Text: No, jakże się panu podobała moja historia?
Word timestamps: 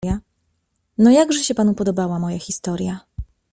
No, 0.97 1.09
jakże 1.11 1.43
się 1.43 1.55
panu 1.55 1.73
podobała 1.73 2.19
moja 2.19 2.39
historia? 2.39 2.99